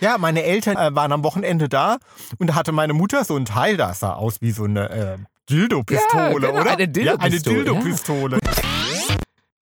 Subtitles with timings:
[0.00, 1.96] Ja, meine Eltern äh, waren am Wochenende da
[2.38, 5.16] und da hatte meine Mutter so ein Teil, das sah aus wie so eine äh,
[5.48, 6.70] Dildo-Pistole, Ja, genau, oder?
[6.72, 8.38] eine Ja, eine Dildo-Pistole, Dildo-Pistole.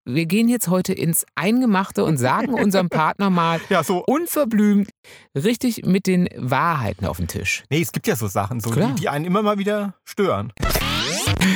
[0.07, 4.05] Wir gehen jetzt heute ins Eingemachte und sagen unserem Partner mal Ja, so.
[4.05, 4.91] unverblümt
[5.35, 7.65] richtig mit den Wahrheiten auf den Tisch.
[7.71, 10.53] Nee, es gibt ja so Sachen, so, die, die einen immer mal wieder stören.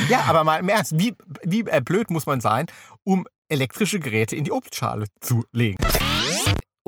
[0.09, 2.65] Ja, aber mal im Ernst, wie, wie äh, blöd muss man sein,
[3.03, 5.77] um elektrische Geräte in die Obstschale zu legen?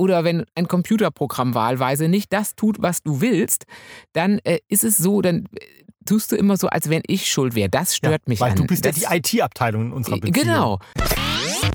[0.02, 3.66] Oder wenn ein Computerprogramm wahlweise nicht das tut, was du willst,
[4.14, 7.54] dann äh, ist es so, dann äh, tust du immer so, als wenn ich schuld
[7.54, 7.70] wäre.
[7.70, 8.58] Das stört ja, mich Weil an.
[8.58, 10.34] du bist das, ja die IT-Abteilung in unserer Beziehung.
[10.34, 10.80] Genau.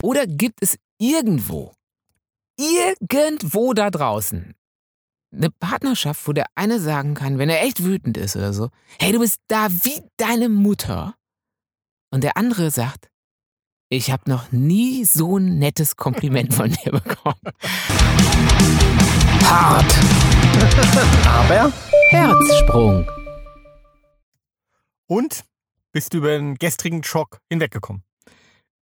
[0.02, 1.72] Oder gibt es irgendwo,
[2.58, 4.54] irgendwo da draußen
[5.32, 9.12] eine Partnerschaft, wo der eine sagen kann, wenn er echt wütend ist oder so, hey,
[9.12, 11.14] du bist da wie deine Mutter.
[12.10, 13.08] Und der andere sagt,
[13.88, 17.40] ich habe noch nie so ein nettes Kompliment von dir bekommen.
[19.44, 19.94] Hart.
[21.26, 21.72] Aber?
[22.10, 23.08] Herzsprung.
[25.06, 25.44] Und
[25.92, 28.02] bist du über den gestrigen Schock hinweggekommen?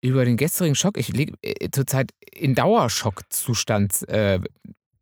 [0.01, 4.07] Über den gestrigen Schock, ich liege äh, zurzeit in Dauerschockzustand.
[4.09, 4.39] Äh,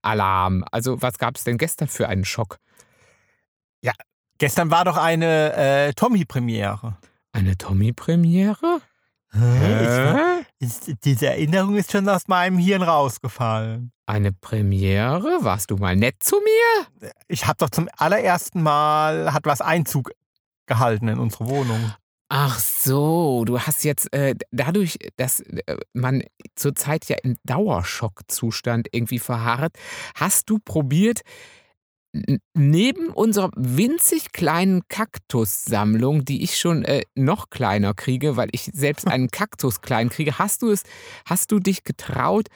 [0.03, 0.66] Alarm.
[0.72, 2.58] Also was gab es denn gestern für einen Schock?
[4.42, 6.97] Gestern war doch eine äh, Tommy-Premiere.
[7.31, 8.81] Eine Tommy-Premiere?
[9.34, 10.46] Hä?
[10.60, 13.92] Ist, diese Erinnerung ist schon aus meinem Hirn rausgefallen.
[14.06, 15.40] Eine Premiere?
[15.42, 17.12] Warst du mal nett zu mir?
[17.28, 20.12] Ich habe doch zum allerersten Mal hat was Einzug
[20.68, 21.94] gehalten in unsere Wohnung.
[22.34, 26.24] Ach so, du hast jetzt äh, dadurch, dass äh, man
[26.56, 29.76] zurzeit ja in Dauerschockzustand irgendwie verharrt,
[30.16, 31.22] hast du probiert,
[32.54, 39.08] neben unserer winzig kleinen Kaktussammlung, die ich schon äh, noch kleiner kriege, weil ich selbst
[39.08, 40.84] einen Kaktus klein kriege, hast du es,
[41.26, 42.48] hast du dich getraut,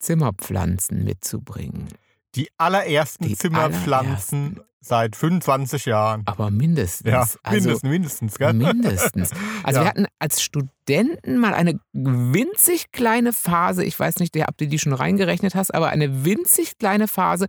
[0.00, 1.88] Zimmerpflanzen mitzubringen?
[2.34, 6.22] Die allerersten Die Zimmerpflanzen seit 25 Jahren.
[6.24, 7.08] Aber mindestens.
[7.08, 8.52] Ja, also, mindestens, mindestens, gell?
[8.52, 9.30] Mindestens.
[9.62, 9.84] Also Ja.
[9.84, 14.78] wir hatten als Studenten mal eine winzig kleine Phase, ich weiß nicht, ob du die
[14.80, 17.46] schon reingerechnet hast, aber eine winzig kleine Phase,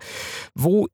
[0.53, 0.87] wo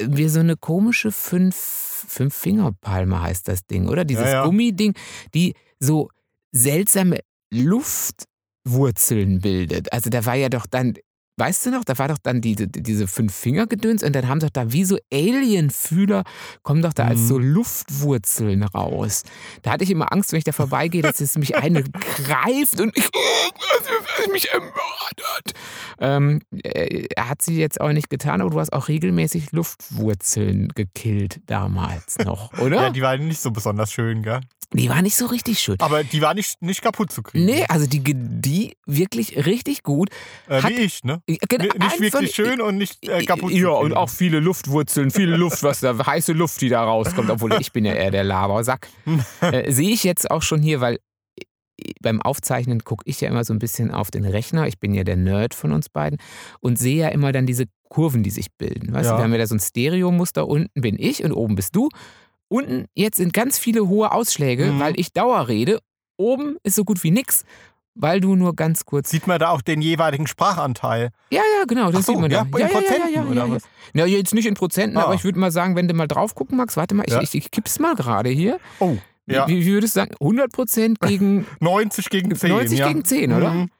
[0.00, 4.04] wir so eine komische fünf, fünf Fingerpalme heißt das Ding, oder?
[4.04, 4.44] Dieses Ja, ja.
[4.44, 4.94] Gummiding,
[5.34, 6.08] die so
[6.52, 7.20] seltsame
[7.52, 9.92] Luftwurzeln bildet.
[9.92, 10.94] Also da war ja doch dann,
[11.38, 14.28] weißt du noch, da war doch dann die, die, diese fünf Finger gedöns und dann
[14.28, 16.24] haben doch da wie so Alienfühler,
[16.62, 17.26] kommen doch da als Mhm.
[17.28, 19.22] so Luftwurzeln raus.
[19.62, 21.82] Da hatte ich immer Angst, wenn ich da vorbeigehe, dass es mich eine
[22.24, 23.08] greift und ich,
[24.32, 25.52] mich ermordet.
[26.00, 31.40] Ähm, äh, hat sie jetzt auch nicht getan, aber du hast auch regelmäßig Luftwurzeln gekillt
[31.46, 32.82] damals noch, oder?
[32.82, 34.40] Ja, die war nicht so besonders schön, gell?
[34.74, 35.76] die war nicht so richtig schön.
[35.80, 37.46] Aber die war nicht, nicht kaputt zu kriegen.
[37.46, 40.10] Nee, also die, die wirklich richtig gut.
[40.46, 41.22] äh, hat- wie ich, ne?
[41.26, 45.62] Genau, Nicht wirklich schön und nicht äh, kaputt Ja, und auch viele Luftwurzeln, viele Luft,
[45.62, 48.88] was da, heiße Luft, die da rauskommt, obwohl ich bin ja eher der Labersack.
[49.40, 50.98] äh, Sehe ich jetzt auch schon hier, weil
[52.02, 54.66] beim Aufzeichnen gucke ich ja immer so ein bisschen auf den Rechner.
[54.66, 56.18] Ich bin ja der Nerd von uns beiden
[56.60, 58.92] und sehe ja immer dann diese Kurven, die sich bilden.
[58.92, 59.18] Weißt du, Ja.
[59.18, 60.46] wir haben ja da so ein Stereomuster.
[60.46, 61.88] Unten bin ich und oben bist du.
[62.48, 64.80] Unten jetzt sind ganz viele hohe Ausschläge, Mhm.
[64.80, 65.80] weil ich Dauer rede.
[66.16, 67.44] Oben ist so gut wie nix,
[67.94, 69.10] weil du nur ganz kurz.
[69.10, 71.10] Sieht man da auch den jeweiligen Sprachanteil?
[71.30, 72.58] Ja, ja, genau, das so, sieht man ja, da.
[72.58, 73.62] in Prozenten oder was?
[73.94, 75.04] Ja, jetzt nicht in Prozenten, Ah.
[75.04, 77.20] aber ich würde mal sagen, wenn du mal drauf gucken magst, warte mal, ich, Ja.
[77.22, 78.58] ich, ich kipp's mal gerade hier.
[78.80, 78.96] Oh,
[79.28, 79.48] ja.
[79.48, 80.14] Wie, wie würdest du sagen?
[80.20, 82.50] 100 Prozent gegen 90 gegen 10.
[82.50, 82.88] 90 ja.
[82.88, 83.50] gegen 10, oder?
[83.52, 83.70] Mhm.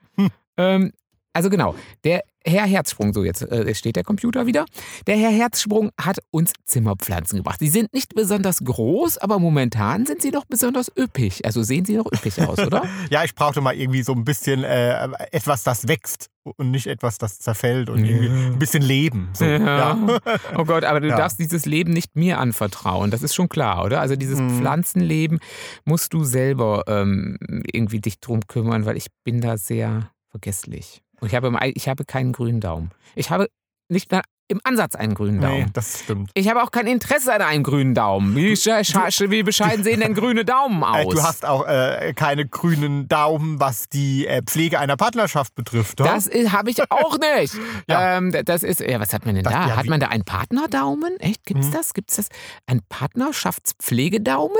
[0.56, 0.92] Ähm,
[1.38, 4.64] also genau, der Herr Herzsprung, so jetzt äh, steht der Computer wieder.
[5.06, 7.60] Der Herr Herzsprung hat uns Zimmerpflanzen gebracht.
[7.60, 11.44] Die sind nicht besonders groß, aber momentan sind sie doch besonders üppig.
[11.44, 12.82] Also sehen sie noch üppig aus, oder?
[13.10, 17.18] Ja, ich brauchte mal irgendwie so ein bisschen äh, etwas, das wächst und nicht etwas,
[17.18, 18.10] das zerfällt und Ja.
[18.16, 19.28] irgendwie ein bisschen Leben.
[19.34, 19.44] So.
[19.44, 19.96] Ja.
[20.56, 21.16] Oh Gott, aber du Ja.
[21.16, 23.10] darfst dieses Leben nicht mir anvertrauen.
[23.12, 24.00] Das ist schon klar, oder?
[24.00, 24.58] Also dieses Mhm.
[24.58, 25.38] Pflanzenleben
[25.84, 27.36] musst du selber ähm,
[27.72, 31.02] irgendwie dich drum kümmern, weil ich bin da sehr vergesslich.
[31.20, 32.90] Und ich habe, im ich habe keinen grünen Daumen.
[33.14, 33.48] Ich habe
[33.88, 35.58] nicht mal im Ansatz einen grünen Daumen.
[35.64, 36.30] Nee, das stimmt.
[36.32, 38.34] Ich habe auch kein Interesse an einem grünen Daumen.
[38.34, 41.14] Wie, wie bescheiden sehen denn grüne Daumen Äh, aus?
[41.14, 46.00] du hast auch äh, keine grünen Daumen, was die äh, Pflege einer Partnerschaft betrifft.
[46.00, 46.14] oder?
[46.14, 47.54] das habe ich auch nicht.
[47.88, 48.16] Ja.
[48.16, 49.68] ähm, das ist, ja, was hat man denn Das- da?
[49.68, 51.20] ja, hat man da einen Partnerdaumen?
[51.20, 51.44] Echt?
[51.44, 51.72] Gibt's Mhm.
[51.72, 51.92] das?
[51.92, 52.28] Gibt's das?
[52.66, 54.56] Ein Partnerschaftspflegedaumen?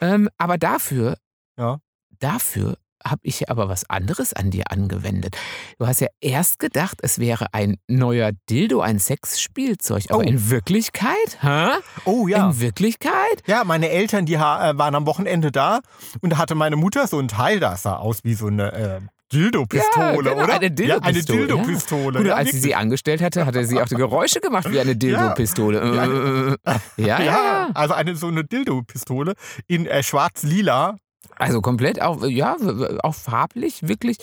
[0.00, 1.16] Ähm, aber dafür,
[1.58, 1.80] Ja.
[2.20, 5.36] dafür habe ich ja aber was anderes an dir angewendet.
[5.78, 10.04] Du hast ja erst gedacht, es wäre ein neuer Dildo, ein Sexspielzeug.
[10.10, 10.22] Aber Oh.
[10.22, 11.68] in Wirklichkeit, hä?
[12.04, 12.50] oh ja.
[12.50, 13.42] In Wirklichkeit?
[13.46, 15.80] Ja, meine Eltern, die äh, waren am Wochenende da
[16.20, 19.00] und da hatte meine Mutter so ein Teil, das sah aus wie so eine äh,
[19.32, 20.54] Dildo-Pistole, Ja, genau, oder?
[20.54, 21.46] eine Ja, eine Dildo-Pistole, ja.
[21.46, 22.18] Dildo-Pistole.
[22.18, 24.96] Gut, ja, als sie sie angestellt hatte, hatte sie auch die Geräusche gemacht wie eine
[24.96, 26.56] Dildo-Pistole.
[26.96, 27.70] Ja, ja, ja.
[27.74, 29.34] also eine so eine Dildo-Pistole
[29.68, 30.96] in äh, schwarz-lila.
[31.40, 32.56] Also komplett auch, ja,
[33.02, 34.18] auch farblich wirklich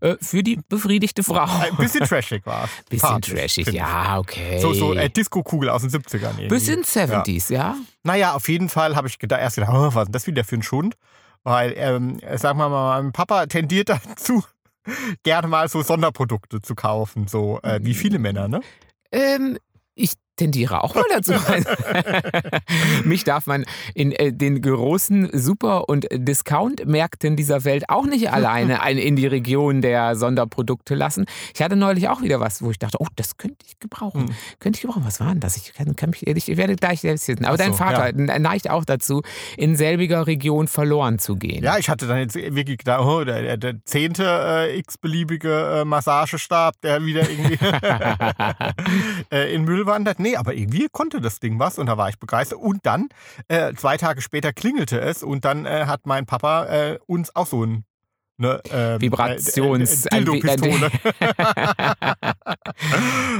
[0.00, 1.44] äh, für die befriedigte Frau.
[1.44, 2.70] Ein bisschen trashig war es.
[2.88, 4.58] Bisschen Farblich, trashig, ja, okay.
[4.60, 6.30] So, so äh, Disco-Kugel aus den 70ern.
[6.30, 6.48] Irgendwie.
[6.48, 7.76] Bisschen 70s, ja.
[8.04, 10.56] Naja, auf jeden Fall habe ich gedacht, erst gedacht, oh, was ist das wieder für
[10.56, 10.94] ein Schund?
[11.44, 14.42] Weil, ähm, sagen wir mal, mein Papa tendiert dazu,
[15.22, 18.60] gerne mal so Sonderprodukte zu kaufen, so äh, wie viele Männer, ne?
[19.10, 19.58] Ähm,
[19.94, 21.34] ich tendiere auch mal dazu.
[23.04, 23.64] Mich darf man
[23.94, 29.26] in äh, den großen Super- und Discount-Märkten dieser Welt auch nicht alleine ein, in die
[29.26, 31.26] Region der Sonderprodukte lassen.
[31.54, 34.28] Ich hatte neulich auch wieder was, wo ich dachte, oh, das könnte ich gebrauchen.
[34.28, 34.34] Hm.
[34.58, 35.04] Könnte ich gebrauchen.
[35.04, 35.56] Was war denn das?
[35.56, 37.44] Ich, kann, kann mich, ich werde gleich selbst wissen.
[37.44, 38.38] Aber Ach dein so, Vater ja.
[38.38, 39.22] neigt auch dazu,
[39.56, 41.62] in selbiger Region verloren zu gehen.
[41.62, 45.84] Ja, ich hatte dann jetzt wirklich gedacht, oh, der, der, der zehnte äh, x-beliebige äh,
[45.84, 47.58] Massagestab, der wieder irgendwie
[49.30, 50.18] äh, in Müll wandert.
[50.22, 52.58] Nee, aber irgendwie konnte das Ding was und da war ich begeistert.
[52.60, 53.08] Und dann,
[53.48, 57.46] äh, zwei Tage später klingelte es und dann äh, hat mein Papa äh, uns auch
[57.46, 57.84] so ein
[58.38, 60.90] ne, ähm, Vibrations- äh, äh, Dildo-Pistole.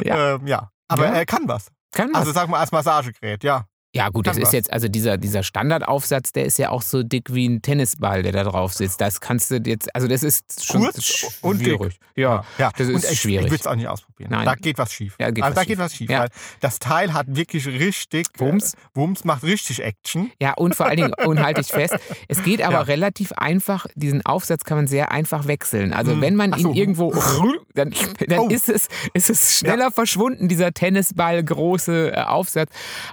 [0.05, 0.35] Ja.
[0.35, 0.71] ähm, ja.
[0.89, 1.13] Aber Ja.
[1.13, 1.69] er kann was.
[1.93, 2.21] Kann was.
[2.21, 3.67] Also sag mal als Massagegerät, ja.
[3.95, 7.35] Ja, gut, das ist jetzt, also dieser, dieser Standardaufsatz, der ist ja auch so dick
[7.35, 9.03] wie ein Tennisball, der da drauf sitzt.
[9.03, 11.67] Das kannst du jetzt, also das ist schon Kurz und dick.
[11.79, 11.99] schwierig.
[12.17, 12.71] Ja, ja.
[12.77, 13.47] das ist ich, schwierig.
[13.47, 14.31] Ich will es auch nicht ausprobieren.
[14.31, 14.47] Nein.
[14.47, 15.15] Da geht was schief.
[15.21, 15.79] Ja, geht also was da geht schief.
[15.85, 16.11] was schief.
[16.11, 16.21] Ja.
[16.21, 16.29] Weil
[16.61, 18.73] das Teil hat wirklich richtig Wumms.
[18.73, 20.31] Äh, Wumms macht richtig Action.
[20.41, 21.97] Ja, und vor allen Dingen, und halte ich fest,
[22.29, 22.81] es geht aber Ja.
[22.83, 25.93] relativ einfach, diesen Aufsatz kann man sehr einfach wechseln.
[25.93, 26.21] Also Hm.
[26.23, 26.73] wenn man Ach ihn so.
[26.75, 27.13] irgendwo,
[27.75, 27.95] dann,
[28.27, 28.49] dann Oh.
[28.49, 32.71] ist, es, ist es schneller verschwunden, dieser Tennisball große äh, Aufsatz,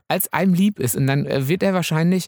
[0.08, 0.96] als einem lieb ist.
[0.98, 2.26] Und dann äh, wird er wahrscheinlich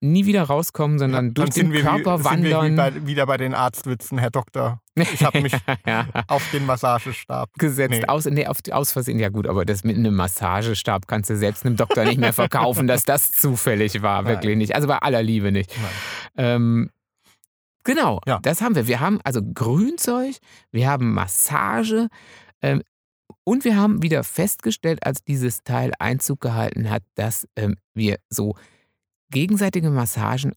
[0.00, 2.94] nie wieder rauskommen, sondern Dann durch sind den wir, Körper sind wir wandern.
[2.94, 4.80] bei, wieder bei den Arztwitzen, Herr Doktor.
[4.96, 5.52] Ich habe mich
[5.86, 6.06] ja.
[6.28, 7.90] auf den Massagestab gesetzt.
[8.00, 8.06] Nee.
[8.06, 9.18] Aus, nee, auf, aus Versehen.
[9.18, 12.86] Ja gut, aber das mit einem Massagestab kannst du selbst einem Doktor nicht mehr verkaufen,
[12.86, 14.22] dass das zufällig war.
[14.22, 14.32] Nein.
[14.32, 14.74] Wirklich nicht.
[14.74, 15.72] Also bei aller Liebe nicht.
[16.36, 16.90] Ähm,
[17.84, 18.38] genau, Ja.
[18.42, 18.86] das haben wir.
[18.88, 20.36] Wir haben also Grünzeug,
[20.70, 22.08] wir haben Massage
[22.62, 22.82] ähm,
[23.44, 28.54] und wir haben wieder festgestellt, als dieses Teil Einzug gehalten hat, dass ähm, wir so
[29.30, 30.52] gegenseitige Massagen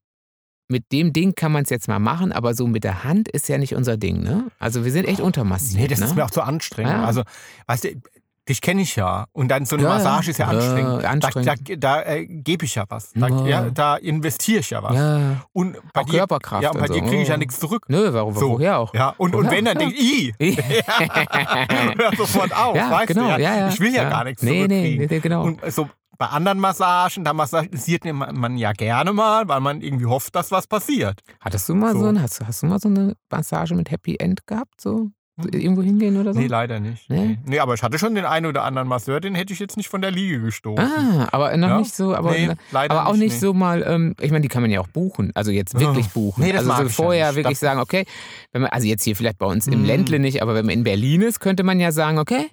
[0.69, 3.47] mit dem Ding kann man es jetzt mal machen, aber so mit der Hand ist
[3.47, 4.51] ja nicht unser Ding, ne?
[4.59, 5.81] Also wir sind echt untermassiert.
[5.81, 6.05] Nee, das ne?
[6.05, 6.91] ist mir auch zu anstrengend.
[6.91, 7.05] Ja.
[7.05, 7.23] Also,
[7.67, 8.01] weißt du,
[8.49, 9.25] dich kenne ich ja.
[9.33, 9.89] Und dann so eine Ja.
[9.89, 11.05] Massage ist ja Ja, anstrengend.
[11.05, 11.47] anstrengend.
[11.47, 13.11] Da, da, da äh, gebe ich ja was.
[13.13, 13.69] Da, Ja.
[13.69, 14.95] da investiere ich ja was.
[14.95, 16.63] Ja, Und bei auch dir, Körperkraft.
[16.63, 17.85] ja, und bei und dir kriege ich ja nichts zurück.
[17.88, 18.51] Nö, warum, So.
[18.51, 18.94] woher auch?
[18.94, 20.57] Ja, und, und wenn, dann denke ich, i,
[21.97, 23.41] hör sofort auf, ja, weißt genau, du?
[23.41, 23.67] Ja?
[23.69, 25.07] Ich will ja, gar nichts nee, nee, zurückkriegen.
[25.09, 25.44] nee, genau.
[25.44, 30.35] Und so bei anderen Massagen, da massagisiert man ja gerne mal, weil man irgendwie hofft,
[30.35, 31.19] dass was passiert.
[31.41, 32.05] Hattest du mal so, so.
[32.07, 34.81] ein, hast, hast du mal so eine Massage mit Happy End gehabt?
[34.81, 35.09] So?
[35.39, 35.49] Hm.
[35.53, 36.39] irgendwo hingehen oder so?
[36.39, 37.09] Nee, leider nicht.
[37.09, 37.19] Nee?
[37.27, 37.37] Nee?
[37.45, 39.87] nee, aber ich hatte schon den einen oder anderen Masseur, den hätte ich jetzt nicht
[39.87, 40.83] von der Liege gestoßen.
[40.83, 41.77] Ah, aber noch Ja?
[41.79, 43.39] nicht so, aber, nee, leider aber auch nicht nee.
[43.39, 46.19] so mal, ähm, ich meine, die kann man ja auch buchen, also jetzt wirklich Oh,
[46.31, 46.43] buchen.
[46.43, 47.35] nee, das also mag so ich ja vorher nicht.
[47.37, 48.05] wirklich sagen, okay,
[48.51, 49.85] wenn man, also jetzt hier vielleicht bei uns im Mm.
[49.85, 52.47] Ländle nicht, aber wenn man in Berlin ist, könnte man ja sagen, okay,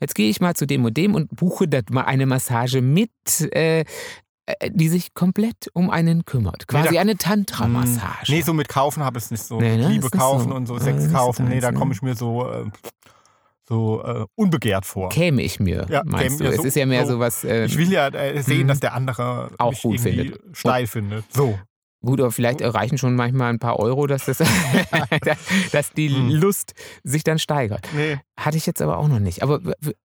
[0.00, 3.10] jetzt gehe ich mal zu dem und dem und buche das mal eine Massage mit,
[3.54, 3.84] äh, äh,
[4.70, 6.66] die sich komplett um einen kümmert.
[6.68, 8.30] Quasi da- eine Tantra-Massage.
[8.32, 9.60] Nee, so mit kaufen habe ich es nicht so.
[9.60, 9.88] Nee, ne?
[9.88, 10.54] Liebe kaufen so.
[10.54, 11.48] und so, Äh, Sex so kaufen.
[11.48, 11.78] Nee, da ne?
[11.78, 12.64] komme ich mir so, äh,
[13.68, 15.08] so äh, unbegehrt vor.
[15.10, 16.44] Käme ich mir, Ja, meinst du?
[16.44, 17.44] es so- ist ja mehr so- was.
[17.44, 18.68] Äh, Ich will ja äh, sehen, Mhm.
[18.68, 20.40] dass der andere Auch mich gut findet.
[20.56, 21.24] steil findet.
[21.32, 21.58] So.
[22.02, 24.38] Gut, aber vielleicht reichen schon manchmal ein paar Euro, dass, das,
[25.72, 26.30] dass die Hm.
[26.30, 26.72] Lust
[27.04, 27.86] sich dann steigert.
[27.94, 28.18] Nee.
[28.38, 29.42] Hatte ich jetzt aber auch noch nicht.
[29.42, 29.60] Aber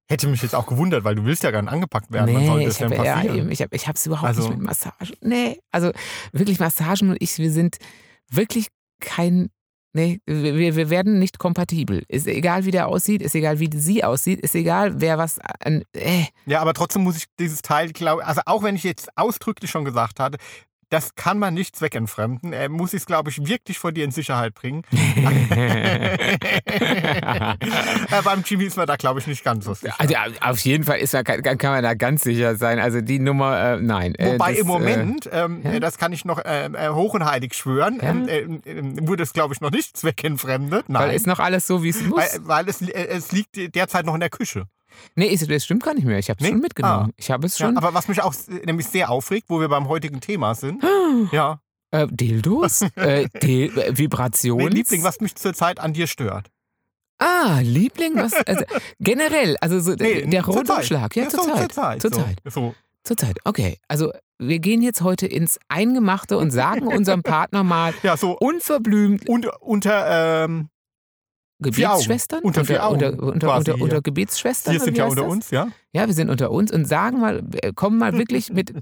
[0.09, 2.33] Hätte mich jetzt auch gewundert, weil du willst ja gar nicht angepackt werden.
[2.35, 5.15] Nee, das ich habe ja, ich hab, ich hab's überhaupt Also- nicht mit Massagen.
[5.21, 5.91] Nee, also
[6.33, 7.77] wirklich Massagen und ich, wir sind
[8.31, 8.67] wirklich
[8.99, 9.49] kein.
[9.93, 12.03] Nee, wir, wir werden nicht kompatibel.
[12.09, 15.39] Ist egal, wie der aussieht, ist egal, wie sie aussieht, ist egal, wer was.
[15.93, 19.71] Äh, Ja, aber trotzdem muss ich dieses Teil, glaube also auch wenn ich jetzt ausdrücklich
[19.71, 20.37] schon gesagt hatte,
[20.95, 22.53] das kann man nicht zweckentfremden.
[22.53, 24.83] Er muss es, glaube ich, wirklich vor dir in Sicherheit bringen.
[24.93, 26.37] äh,
[28.23, 29.93] beim Jimmy ist man da, glaube ich, nicht ganz so sicher.
[29.97, 32.79] also auf jeden Fall ist man, kann, kann man da ganz sicher sein.
[32.79, 34.15] Also die Nummer, äh, nein.
[34.15, 35.71] Äh, Wobei das, im Moment, ähm, ja.
[35.73, 38.11] äh, das kann ich noch äh, äh, hoch und heilig schwören, Ja.
[38.11, 40.85] ähm, äh, äh, wurde es, glaube ich, noch nicht zweckentfremdet.
[40.89, 41.15] Äh, weil Nein.
[41.17, 42.19] ist noch alles so, wie es muss.
[42.19, 44.63] Weil, weil es, äh, es liegt derzeit noch in der Küche.
[45.15, 46.19] Nee, ist, das stimmt gar nicht mehr.
[46.19, 46.51] Ich habe es Nee?
[46.51, 47.09] schon mitgenommen.
[47.11, 47.13] Ah.
[47.17, 47.77] Ich habe es Ja, schon.
[47.77, 48.33] aber was mich auch
[48.65, 50.83] nämlich sehr aufregt, wo wir beim heutigen Thema sind,
[51.31, 51.59] ja,
[51.91, 52.81] äh, Dildos?
[52.95, 54.73] äh, Dil äh, mein Vibrations?
[54.73, 56.49] Liebling, was mich zurzeit an dir stört.
[57.17, 58.33] Ah, Liebling, was?
[58.45, 58.63] Also,
[58.99, 62.01] generell, also so Nee, der zur Rundumschlag, ja, Ja, so zur Zeit.
[62.01, 62.41] zur Zeit.
[62.43, 62.49] So.
[62.49, 62.75] So.
[63.03, 63.77] Zur Zeit, okay.
[63.87, 69.29] Also wir gehen jetzt heute ins Eingemachte und sagen unserem Partner mal Ja, so unverblümt,
[69.29, 70.67] und, unter, ähm,
[71.59, 72.41] Gebetsschwestern?
[72.43, 74.01] Unter Unter, unter, unter, unter hier.
[74.01, 74.73] Gebetsschwestern?
[74.73, 75.31] Wir sind ja unter das?
[75.31, 75.67] uns, ja?
[75.93, 78.73] Ja, wir sind unter uns und sagen mal, äh, kommen mal wirklich mit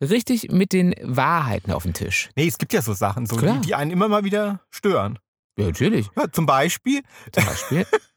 [0.00, 2.30] richtig mit den Wahrheiten auf den Tisch.
[2.36, 5.18] Nee, es gibt ja so Sachen, so, die, die einen immer mal wieder stören.
[5.58, 6.08] Ja, natürlich.
[6.16, 7.02] Ja, zum Beispiel,
[7.32, 7.86] Zum Beispiel.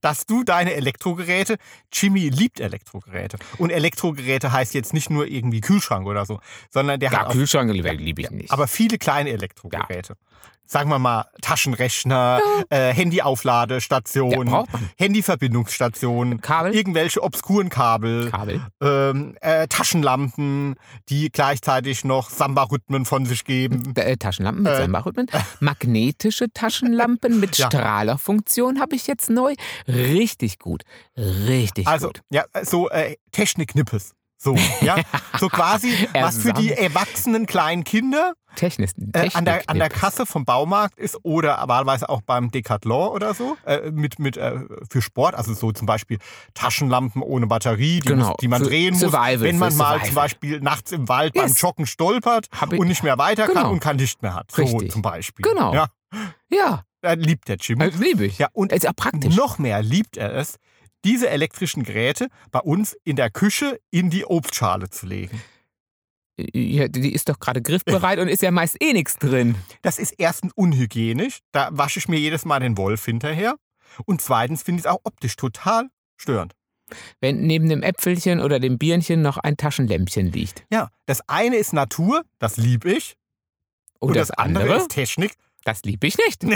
[0.00, 1.56] dass du deine Elektrogeräte,
[1.92, 3.38] Jimmy liebt Elektrogeräte.
[3.58, 7.32] Und Elektrogeräte heißt jetzt nicht nur irgendwie Kühlschrank oder so, sondern der ja, hat auch,
[7.32, 8.50] Kühlschrank liebe ich nicht.
[8.52, 10.14] aber viele kleine Elektrogeräte.
[10.66, 14.88] Sagen wir mal Taschenrechner, äh, Handyaufladestation, Ja, braucht man.
[14.96, 16.74] Handyverbindungsstation, Kabel?
[16.74, 18.62] irgendwelche obskuren Kabel, Kabel.
[18.80, 20.76] ähm, äh, Taschenlampen,
[21.10, 23.92] die gleichzeitig noch Samba-Rhythmen von sich geben.
[23.94, 24.78] Äh, Taschenlampen mit Äh.
[24.78, 25.26] Samba-Rhythmen.
[25.60, 27.66] Magnetische Taschenlampen mit Ja.
[27.66, 29.54] Strahlerfunktion habe ich jetzt neu.
[29.88, 30.82] Richtig gut.
[31.16, 32.20] Richtig Also, gut.
[32.30, 34.12] ja, so äh, Technik-Nippes.
[34.36, 34.96] So, ja.
[35.40, 40.26] So quasi, was für die erwachsenen kleinen Kinder Technik, äh, an, der, an der Kasse
[40.26, 44.60] vom Baumarkt ist oder wahlweise auch beim Decathlon oder so, äh, mit, mit, äh,
[44.90, 46.18] für Sport, also so zum Beispiel
[46.54, 49.86] Taschenlampen ohne Batterie, die, Genau, muss, die man für drehen Survival, muss, wenn man mal
[49.86, 50.06] Survival.
[50.06, 51.60] zum Beispiel nachts im Wald beim Yes.
[51.60, 52.46] Joggen stolpert
[52.78, 53.70] und nicht mehr weiter kann Genau.
[53.70, 54.52] und kein Licht mehr hat.
[54.52, 54.92] So Richtig.
[54.92, 55.42] zum Beispiel.
[55.42, 55.74] Genau.
[55.74, 55.88] Ja,
[56.48, 57.82] Ja, äh, liebt der Jimmy.
[57.84, 58.38] also liebe ich.
[58.38, 59.34] Ja, und Ist auch praktisch.
[59.36, 60.56] noch mehr liebt er es,
[61.04, 65.40] diese elektrischen Geräte bei uns in der Küche in die Obstschale zu legen.
[66.36, 69.54] Ja, die ist doch gerade griffbereit und ist ja meist eh nichts drin.
[69.82, 73.54] Das ist erstens unhygienisch, da wasche ich mir jedes Mal den Wolf hinterher.
[74.06, 76.52] Und zweitens finde ich es auch optisch total störend.
[77.20, 80.64] Wenn neben dem Äpfelchen oder dem Birnchen noch ein Taschenlämpchen liegt.
[80.70, 83.14] Ja, das eine ist Natur, das liebe ich.
[84.00, 85.34] Und, und das, andere, ist Technik.
[85.64, 86.42] Das liebe ich nicht.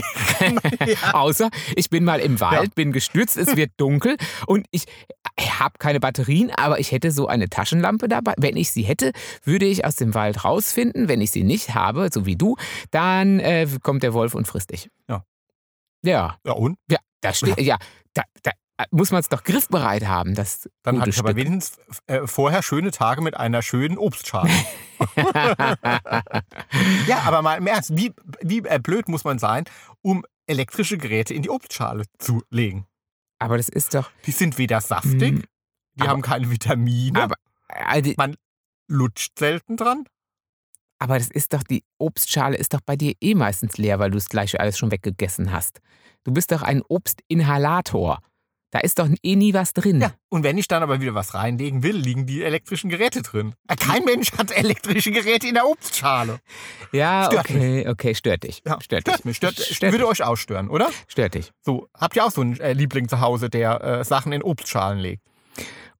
[0.86, 1.14] Ja.
[1.14, 2.70] Außer ich bin mal im Wald, Ja.
[2.74, 4.84] bin gestürzt, es wird dunkel und ich
[5.58, 8.34] habe keine Batterien, aber ich hätte so eine Taschenlampe dabei.
[8.38, 9.12] Wenn ich sie hätte,
[9.44, 11.08] würde ich aus dem Wald rausfinden.
[11.08, 12.56] Wenn ich sie nicht habe, so wie du,
[12.90, 14.88] dann äh, kommt der Wolf und frisst dich.
[15.08, 15.24] Ja.
[16.04, 16.76] Ja, Ja, und?
[16.90, 17.76] ja, da steht, ja,
[18.14, 18.52] da, da
[18.90, 22.90] muss man es doch griffbereit haben, das Dann hatte ich aber wenigstens äh, vorher schöne
[22.90, 24.50] Tage mit einer schönen Obstschale.
[27.06, 29.64] ja, aber mal im Ernst, wie, wie äh, blöd muss man sein,
[30.02, 32.86] um elektrische Geräte in die Obstschale zu legen?
[33.40, 34.10] aber das ist doch.
[34.26, 35.42] Die sind weder saftig, Mm,
[35.94, 37.36] die aber- haben keine Vitamine, aber-
[37.68, 38.12] Also,
[38.88, 40.04] lutscht selten dran.
[40.98, 44.18] Aber das ist doch, die Obstschale ist doch bei dir eh meistens leer, weil du
[44.18, 45.80] es gleich alles schon weggegessen hast.
[46.24, 48.18] Du bist doch ein Obstinhalator.
[48.70, 50.00] Da ist doch eh nie was drin.
[50.00, 53.54] Ja, und wenn ich dann aber wieder was reinlegen will, liegen die elektrischen Geräte drin.
[53.78, 56.38] Kein Mensch hat elektrische Geräte in der Obstschale.
[56.92, 58.62] Ja, Stört okay, okay, stört dich.
[58.66, 59.24] Ja, stört, stört dich.
[59.24, 59.36] mich.
[59.38, 60.20] Stört, stört, würde dich.
[60.20, 60.90] euch auch stören, oder?
[61.06, 61.50] stört dich.
[61.62, 64.98] So, habt ihr auch so einen äh, Liebling zu Hause, der äh, Sachen in Obstschalen
[64.98, 65.22] legt?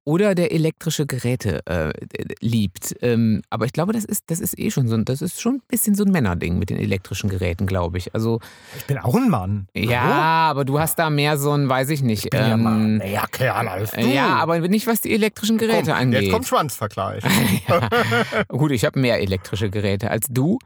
[0.09, 1.93] Oder der elektrische Geräte äh,
[2.39, 2.95] liebt.
[3.03, 5.57] Ähm, aber ich glaube, das ist, das ist eh schon so ein, das ist schon
[5.57, 8.15] ein bisschen so ein Männerding mit den elektrischen Geräten, glaube ich.
[8.15, 8.39] Also,
[8.75, 9.67] Ich bin auch ein Mann.
[9.75, 12.23] ja, aber du hast da mehr so ein, weiß ich nicht.
[12.23, 13.03] Ich bin ja ähm, Mann.
[13.05, 14.01] Ja, Kerl, als du.
[14.01, 16.23] ja, aber nicht, was die elektrischen Geräte Komm, angeht.
[16.23, 17.23] Jetzt kommt Schwanzvergleich.
[18.47, 20.57] Gut, ich habe mehr elektrische Geräte als du.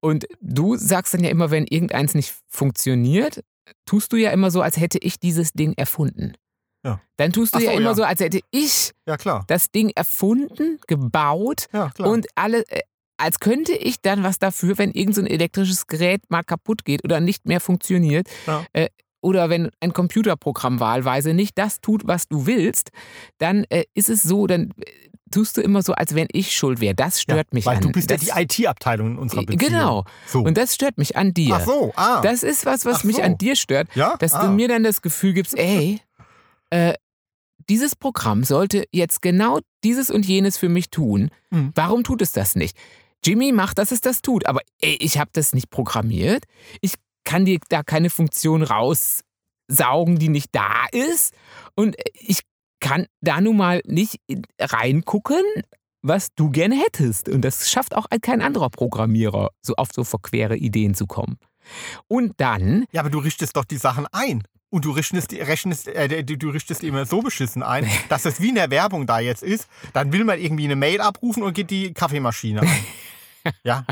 [0.00, 3.42] Und du sagst dann ja immer, wenn irgendeins nicht funktioniert,
[3.86, 6.34] tust du ja immer so, als hätte ich dieses Ding erfunden.
[6.84, 7.00] Ja.
[7.16, 7.94] Dann tust du Ach ja so, immer ja.
[7.94, 9.44] so, als hätte ich Ja, klar.
[9.46, 12.80] das Ding erfunden, gebaut und alle, äh,
[13.16, 17.04] als könnte ich dann was dafür, wenn irgendein so ein elektrisches Gerät mal kaputt geht
[17.04, 18.28] oder nicht mehr funktioniert.
[18.72, 18.88] Äh,
[19.20, 22.90] oder wenn ein Computerprogramm wahlweise nicht das tut, was du willst,
[23.38, 24.90] dann äh, ist es so, dann äh,
[25.30, 26.94] tust du immer so, als wenn ich schuld wäre.
[26.94, 27.82] Das stört ja, mich weil an.
[27.82, 29.72] du bist das, ja die IT-Abteilung in unserer Beziehung.
[29.72, 30.04] Genau.
[30.26, 30.40] So.
[30.40, 31.54] Und das stört mich an dir.
[31.54, 32.20] Ach so, ah.
[32.20, 33.22] Das ist was, was Ach mich so.
[33.22, 34.16] an dir stört, ja?
[34.18, 34.46] dass ah.
[34.46, 36.00] du mir dann das Gefühl gibst, ey,
[36.72, 36.94] äh,
[37.68, 41.30] dieses Programm sollte jetzt genau dieses und jenes für mich tun.
[41.50, 41.70] Mhm.
[41.74, 42.76] Warum tut es das nicht?
[43.24, 46.44] Jimmy macht, dass es das tut, aber ey, ich habe das nicht programmiert.
[46.80, 51.34] Ich kann dir da keine Funktion raussaugen, die nicht da ist.
[51.76, 52.40] Und ich
[52.80, 55.42] kann da nun mal nicht in- reingucken,
[56.02, 57.28] was du gerne hättest.
[57.28, 61.36] Und das schafft auch kein anderer Programmierer, so auf so verquere Ideen zu kommen.
[62.08, 64.42] Und dann Ja, aber du richtest doch die Sachen ein.
[64.72, 68.48] Und du richtest, rechnest, äh, du, du richtest immer so beschissen ein, dass es wie
[68.48, 69.68] in der Werbung da jetzt ist.
[69.92, 72.68] Dann will man irgendwie eine Mail abrufen und geht die Kaffeemaschine an.
[73.64, 73.84] Ja,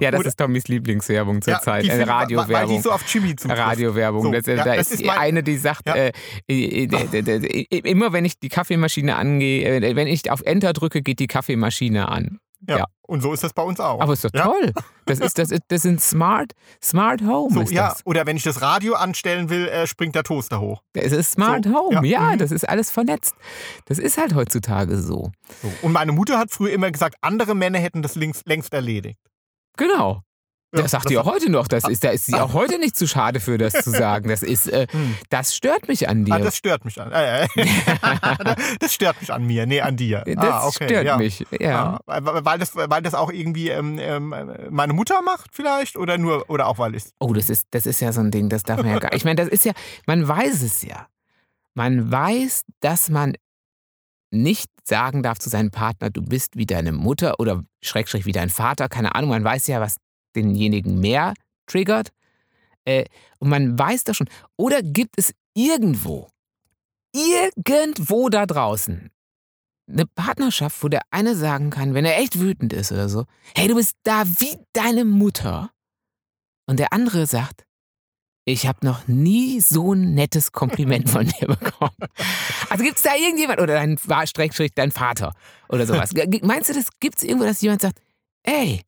[0.00, 1.84] Ja, das Oder- ist Miss Lieblingswerbung ja zurzeit.
[1.84, 2.82] die äh, find- Weil die Radiowerbung.
[2.82, 3.58] so auf Jimmy zutrifft.
[3.62, 4.22] Radiowerbung.
[4.24, 5.94] So, das, ja, da das ist ist eine, die sagt, Ja.
[5.94, 6.12] äh,
[6.48, 10.42] äh, äh, äh, äh, äh, immer wenn ich die Kaffeemaschine angehe, äh, wenn ich auf
[10.42, 12.38] Enter drücke, geht die Kaffeemaschine an.
[12.68, 12.78] Ja.
[12.78, 12.84] Ja.
[13.02, 14.00] Und so ist das bei uns auch.
[14.00, 14.44] Aber ist doch ja?
[14.44, 14.72] toll.
[15.06, 16.52] Das ist das, ist, das sind Smart,
[16.82, 17.66] Smart Home.
[17.66, 18.06] So, ja, das.
[18.06, 20.82] oder wenn ich das Radio anstellen will, äh, springt der Toaster hoch.
[20.94, 22.06] Das ist Smart So, Home.
[22.06, 22.38] ja, Ja, mhm.
[22.38, 23.34] das ist alles vernetzt.
[23.86, 25.32] Das ist halt heutzutage so.
[25.60, 25.72] So.
[25.82, 29.18] Und meine Mutter hat früher immer gesagt, andere Männer hätten das längst, längst erledigt.
[29.76, 30.22] Genau.
[30.72, 31.68] Das sagt die auch heute noch.
[31.68, 34.28] Das ist, da ist sie auch heute nicht zu schade für, das zu sagen.
[34.28, 34.86] Das ist, äh,
[35.28, 36.34] das stört mich an dir.
[36.34, 37.12] Ah, das stört mich an.
[37.12, 37.48] Äh, äh.
[38.80, 40.22] das stört mich an mir, nee, an dir.
[40.24, 41.16] Das ah, okay, stört ja.
[41.18, 41.44] mich.
[41.60, 42.00] Ja.
[42.06, 44.34] Ah, weil, weil, das, weil das auch irgendwie ähm, ähm,
[44.70, 47.04] meine Mutter macht vielleicht oder nur oder auch weil ich.
[47.20, 49.24] Oh, das ist, das ist ja so ein Ding, das darf man ja gar Ich
[49.24, 49.72] meine, das ist ja,
[50.06, 51.06] man weiß es ja.
[51.74, 53.34] Man weiß, dass man
[54.30, 58.48] nicht sagen darf zu seinem Partner, du bist wie deine Mutter oder Schrägstrich wie dein
[58.48, 59.96] Vater, keine Ahnung, man weiß ja, was
[60.36, 61.34] denjenigen mehr
[61.66, 62.12] triggert.
[62.84, 63.04] Äh,
[63.38, 64.28] und man weiß das schon.
[64.56, 66.28] Oder gibt es irgendwo,
[67.12, 69.10] irgendwo da draußen
[69.88, 73.24] eine Partnerschaft, wo der eine sagen kann, wenn er echt wütend ist oder so,
[73.54, 75.70] hey, du bist da wie deine Mutter.
[76.66, 77.64] Und der andere sagt,
[78.44, 81.94] ich habe noch nie so ein nettes Kompliment von dir bekommen.
[82.70, 83.98] Also gibt es da irgendjemand, oder dein
[84.74, 85.34] dein Vater
[85.68, 86.12] oder sowas.
[86.42, 88.00] Meinst du, das gibt es irgendwo, dass jemand sagt,
[88.42, 88.82] ey,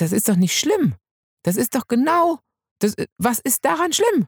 [0.00, 0.94] das ist doch nicht schlimm.
[1.42, 2.38] Das ist doch genau,
[2.80, 4.26] das, was ist daran schlimm?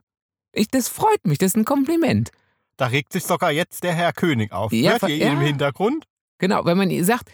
[0.53, 2.31] Ich, das freut mich, das ist ein Kompliment.
[2.77, 4.71] Da regt sich sogar jetzt der Herr König auf.
[4.71, 5.33] Ja, Hört ihr ihn ja.
[5.33, 6.05] im Hintergrund?
[6.39, 7.29] Genau, wenn man sagt,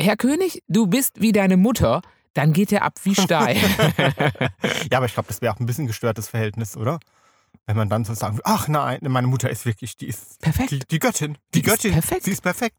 [0.00, 2.02] Herr König, du bist wie deine Mutter,
[2.34, 3.56] dann geht er ab wie Stahl.
[4.90, 6.98] Ja, aber ich glaube, das wäre auch ein bisschen gestörtes Verhältnis, oder?
[7.66, 10.70] Wenn man dann so sagen würde, ach nein, meine Mutter ist wirklich, die ist Perfekt.
[10.72, 11.38] die, die Göttin.
[11.54, 11.92] Die Die, ist Göttin.
[11.92, 12.24] perfekt.
[12.24, 12.76] Sie ist perfekt.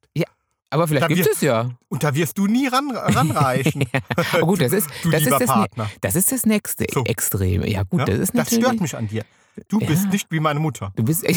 [0.73, 1.69] Aber vielleicht Da gibt es ja.
[1.89, 3.85] Und da wirst du nie ran, ranreichen.
[4.41, 5.89] Oh gut, das ist, du das, ist das, Partner.
[6.01, 7.03] das ist das nächste So.
[7.05, 7.63] Extrem.
[7.63, 8.05] Ja gut, Ja?
[8.05, 8.65] das ist das natürlich...
[8.65, 9.23] stört mich an dir.
[9.67, 10.09] Du bist Ja.
[10.09, 10.91] nicht wie meine Mutter.
[10.95, 11.23] Du bist...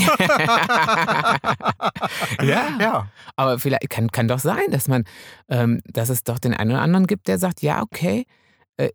[2.42, 2.68] ja.
[2.80, 3.08] Ja.
[3.36, 5.04] Aber vielleicht kann, kann doch sein, dass man,
[5.48, 8.24] ähm, dass es doch den einen oder anderen gibt, der sagt, ja, okay,
[8.78, 8.90] äh,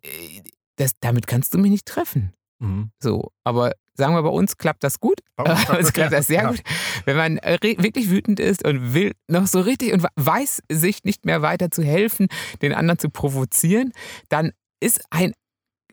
[0.76, 2.32] das, damit kannst du mich nicht treffen.
[2.58, 2.90] Mhm.
[3.00, 5.20] So, aber sagen wir, bei uns klappt das gut.
[5.36, 6.48] Bei uns klappt das- klappt das sehr ja.
[6.50, 6.62] gut.
[7.04, 11.24] Wenn man äh, wirklich wütend ist und will noch so richtig und weiß sich nicht
[11.24, 12.28] mehr weiter zu helfen,
[12.62, 13.92] den anderen zu provozieren,
[14.28, 15.32] dann ist ein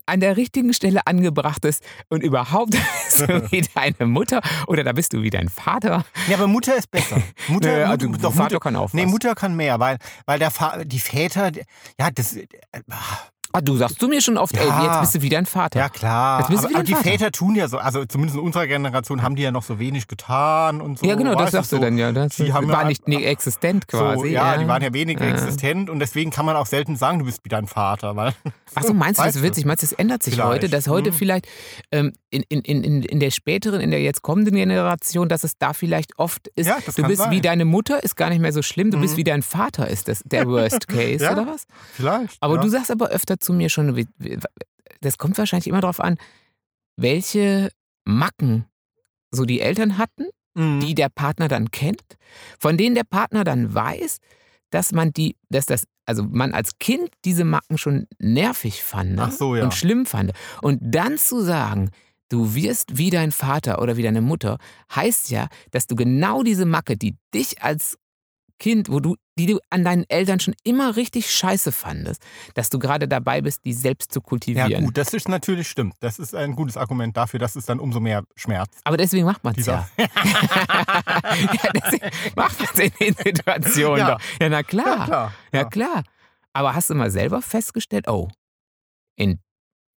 [0.06, 2.74] an der richtigen Stelle angebrachtes und überhaupt
[3.10, 6.04] so wie deine Mutter oder da bist du wie dein Vater.
[6.28, 7.22] Ja, aber Mutter ist besser.
[7.48, 9.12] Mutter, Nö, Mutter, also, doch, Vater Mutter, kann auch Nee, was.
[9.12, 11.52] Mutter kann mehr, weil, weil der Fa die Väter,
[12.00, 12.48] ja, das, äh,
[13.52, 14.84] Ah, du sagst zu mir schon oft, ey, Ja.
[14.86, 15.80] jetzt bist du wie dein Vater.
[15.80, 16.40] ja klar.
[16.42, 17.10] Jetzt bist du Aber, wieder aber die ein Vater.
[17.10, 20.08] Väter tun ja so, also zumindest in unserer Generation haben die ja noch so wenig
[20.08, 21.06] getan und so.
[21.08, 21.82] Ja, genau, das sagst du so.
[21.82, 22.12] dann ja.
[22.12, 24.20] Das Die haben war ja- nicht nee, existent quasi.
[24.20, 25.28] So, ja, die waren ja wenig Ja.
[25.30, 28.34] existent und deswegen kann man auch selten sagen, du bist wie dein Vater, weil.
[28.76, 29.66] Achso, meinst du, das ist witzig?
[29.66, 30.50] Meinst du, das ändert sich Vielleicht.
[30.52, 30.70] heute?
[30.70, 31.16] Dass heute Hm.
[31.18, 31.48] vielleicht
[31.92, 35.74] ähm, in, in, in, in der späteren, in der jetzt kommenden Generation, dass es da
[35.74, 37.32] vielleicht oft ist, Ja, das du bist sein.
[37.32, 39.18] wie deine Mutter, ist gar nicht mehr so schlimm, du bist Mhm.
[39.18, 41.32] wie dein Vater, ist das der Worst Case, Ja.
[41.32, 41.64] oder was?
[41.94, 42.38] Vielleicht.
[42.42, 42.62] Aber ja.
[42.62, 44.08] du sagst aber öfter zu mir schon,
[45.02, 46.18] das kommt wahrscheinlich immer darauf an,
[46.98, 47.72] welche
[48.06, 48.66] Macken
[49.32, 50.26] so die Eltern hatten
[50.56, 50.80] Mhm.
[50.82, 52.18] die der Partner dann kennt,
[52.60, 54.20] von denen der Partner dann weiß,
[54.72, 59.32] dass man die, dass das, also man als Kind diese Macken schon nervig fand ne?
[59.32, 59.64] So, ja.
[59.64, 60.34] und schlimm fand.
[60.62, 61.92] Und dann zu sagen,
[62.30, 64.58] du wirst wie dein Vater oder wie deine Mutter,
[64.94, 67.98] heißt ja, dass du genau diese Macke, die dich als
[68.60, 72.22] Kind, wo du, die du an deinen Eltern schon immer richtig scheiße fandest,
[72.54, 74.70] dass du gerade dabei bist, die selbst zu kultivieren.
[74.70, 75.96] Ja, gut, das ist natürlich stimmt.
[76.02, 78.80] Das ist ein gutes Argument dafür, dass es dann umso mehr schmerzt.
[78.84, 79.88] Aber deswegen macht man es ja.
[79.98, 80.08] ja.
[81.74, 84.12] Deswegen macht man es in den Situationen Ja.
[84.16, 84.22] doch.
[84.42, 84.98] Ja, na klar.
[85.00, 85.34] Ja, klar.
[85.54, 86.04] Ja, klar.
[86.54, 88.28] Aber hast du mal selber festgestellt, oh,
[89.16, 89.40] in,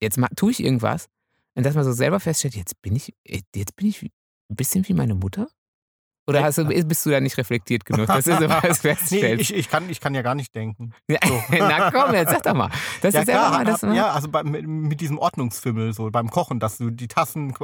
[0.01, 1.09] jetzt tue ich irgendwas
[1.55, 4.11] und dass man so selber feststellt, jetzt bin ich, jetzt bin ich ein
[4.57, 5.49] bisschen wie meine Mutter?
[6.27, 9.41] Oder hast du, bist du da nicht reflektiert genug, dass du sowas Nee, feststellst?
[9.51, 10.93] ich, ich, kann, ich kann ja gar nicht denken.
[11.09, 11.19] Ja,
[11.51, 12.71] na komm, jetzt sag doch mal.
[13.01, 13.83] Das ja, ist einfach mal klar, das.
[13.83, 17.55] hab- ja, also bei, mit, mit diesem Ordnungsfimmel, so beim Kochen, dass du die Tassen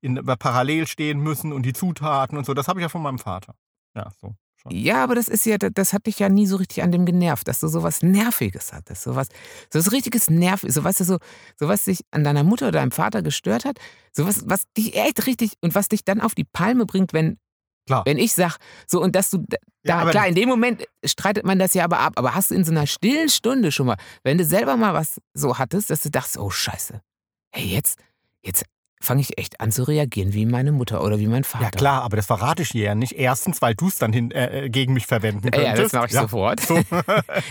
[0.00, 3.18] in, parallel stehen müssen und die Zutaten und so, das habe ich ja von meinem
[3.18, 3.54] Vater.
[3.96, 4.34] Ja, so.
[4.62, 4.72] Schon.
[4.72, 7.48] Ja, aber das ist ja, das- hat dich ja nie so richtig an dem genervt,
[7.48, 9.04] dass du sowas Nerviges hattest.
[9.04, 9.28] Sowas,
[9.72, 11.18] so was richtiges Nerv, so du, so,
[11.56, 13.78] so was dich an deiner Mutter oder deinem Vater gestört hat,
[14.12, 17.38] sowas, was dich echt richtig und was dich dann auf die Palme bringt, wenn,
[17.90, 18.04] Klar.
[18.06, 19.38] wenn ich sag, so und dass du
[19.82, 22.54] da, Ja, klar, in dem Moment streitet man das ja aber ab, aber hast du
[22.54, 26.04] in so einer stillen Stunde schon mal, wenn du selber mal was so hattest, dass
[26.04, 27.02] du dachtest, oh Scheiße,
[27.50, 27.98] hey, jetzt,
[28.42, 28.64] jetzt
[29.02, 31.64] fange ich echt an zu reagieren wie meine Mutter oder wie mein Vater.
[31.64, 33.12] Ja, klar, aber das verrate ich dir ja nicht.
[33.12, 35.66] Erstens, weil du es dann hin, äh, äh, gegen mich verwenden könntest.
[35.66, 36.22] ja, das mache ich ja.
[36.22, 36.60] sofort.
[36.60, 36.80] So.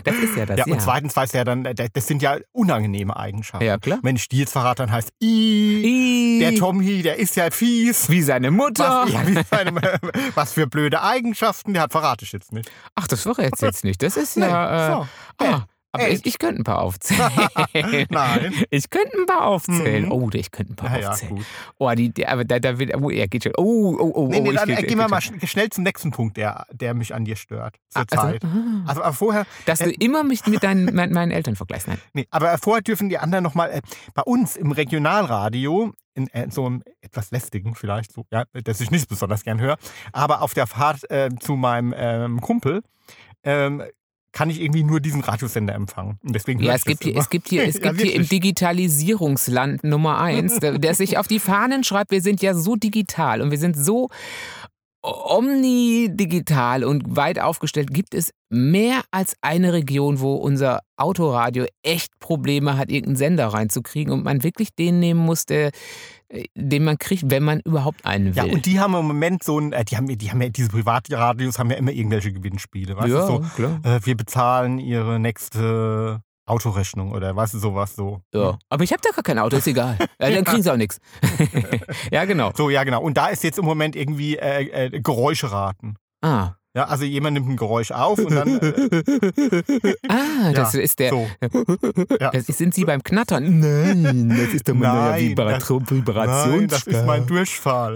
[0.04, 0.74] Das ist ja das, ja, ja.
[0.74, 3.66] und zweitens weiß ja dann, das sind ja unangenehme Eigenschaften.
[3.66, 4.00] Ja, klar.
[4.02, 8.10] Wenn ich die jetzt verrate, dann heißt I, I, der Tommy, der ist ja fies.
[8.10, 9.06] wie seine Mutter.
[9.06, 10.00] Was, ja, wie seine,
[10.36, 12.72] was für blöde Eigenschaften, der hat verrate ich jetzt nicht.
[12.96, 14.02] Ach, das verrätst du jetzt nicht.
[14.02, 14.88] Das ist Nee, ja.
[14.88, 15.08] Äh, so.
[15.46, 17.32] ah, Aber ich, ich könnte ein paar aufzählen.
[18.12, 18.54] Nein.
[18.70, 20.06] Ich könnte ein paar aufzählen.
[20.06, 20.12] Mhm.
[20.12, 21.36] Oh, ich könnte ein paar Ja, ja, aufzählen.
[21.38, 21.46] gut.
[21.80, 23.54] Oh, die, die, aber da, da wird, oh, er geht schon.
[23.58, 25.84] Oh, oh, oh, Nee, nee, oh, dann ich, äh, gehen wir mal schn- schnell zum
[25.84, 27.76] nächsten Punkt, der, der mich an dir stört.
[27.96, 28.44] Ah, Zur Zeit.
[28.44, 31.88] Also, Also, aber vorher, dass du äh, immer mich mit deinen, mit meinen Eltern vergleichst.
[31.88, 31.98] Nein.
[32.14, 33.82] nee, aber vorher dürfen die anderen nochmal, äh,
[34.14, 38.92] bei uns im Regionalradio, in äh, so einem etwas lästigen vielleicht, so, ja, das ich
[38.92, 39.78] nicht besonders gern höre,
[40.12, 42.82] aber auf der Fahrt äh, zu meinem ähm, Kumpel,
[43.44, 43.84] ähm,
[44.32, 46.20] kann ich irgendwie nur diesen Radiosender empfangen.
[46.24, 47.22] Und deswegen Ja, es gibt, hier, immer.
[47.22, 48.28] es gibt hier, es Ja, gibt hier im.
[48.28, 53.42] Digitalisierungsland Nummer eins, der, der sich auf die Fahnen schreibt, wir sind ja so digital
[53.42, 54.10] und wir sind so
[55.02, 57.94] omnidigital und weit aufgestellt.
[57.94, 64.14] Gibt es mehr als eine Region, wo unser Autoradio echt Probleme hat, irgendeinen Sender reinzukriegen
[64.14, 65.72] und man wirklich den nehmen muss, der,
[66.56, 68.46] den man kriegt, wenn man überhaupt einen will.
[68.46, 70.70] Ja, und die haben im Moment so ein, äh, die haben, die haben ja, diese
[70.70, 73.80] Privatradios haben ja immer irgendwelche Gewinnspiele, weißt ja, du, so, klar.
[73.84, 78.22] äh, wir bezahlen ihre nächste Autorechnung oder weißt du, sowas so.
[78.34, 78.58] Ja.
[78.70, 79.98] Aber ich habe da gar kein Auto, ist egal.
[80.22, 81.00] Ja, dann kriegen sie auch nichts.
[82.12, 82.52] ja, genau.
[82.56, 83.02] So, ja, genau.
[83.02, 85.96] Und da ist jetzt im Moment irgendwie äh, äh, Geräusche raten.
[86.22, 86.56] Ah.
[86.80, 88.48] Ja, also jemand nimmt ein Geräusch auf und dann.
[88.58, 91.10] Äh, ah, das ja, ist der.
[91.10, 91.28] so.
[92.22, 92.32] Ja.
[92.32, 93.60] Das ist, sind Sie beim Knattern?
[93.60, 97.26] Nein, das ist doch mal Nein, Vibration, Nein, das ist mein.
[97.28, 97.96] Durchfall.